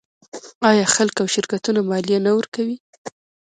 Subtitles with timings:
[0.69, 2.77] آیا خلک او شرکتونه مالیه نه ورکوي؟